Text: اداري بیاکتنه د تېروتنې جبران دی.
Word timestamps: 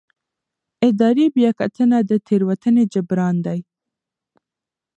اداري 0.87 1.25
بیاکتنه 1.35 1.97
د 2.09 2.11
تېروتنې 2.27 2.83
جبران 2.93 3.35
دی. 3.45 3.59